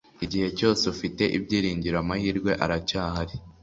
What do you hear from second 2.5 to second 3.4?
aracyahari.